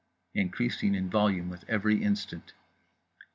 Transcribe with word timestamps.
_"—increasing 0.41 0.95
in 0.95 1.11
volume 1.11 1.47
with 1.47 1.63
every 1.69 2.01
instant. 2.01 2.53